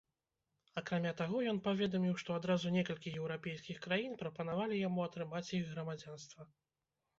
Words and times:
Акрамя 0.79 1.11
таго, 1.19 1.37
ён 1.51 1.59
паведаміў, 1.67 2.15
што 2.21 2.37
адразу 2.41 2.73
некалькі 2.77 3.13
еўрапейскіх 3.21 3.77
краін 3.85 4.19
прапанавалі 4.25 4.83
яму 4.87 5.07
атрымаць 5.11 5.47
іх 5.63 5.71
грамадзянства. 5.77 6.51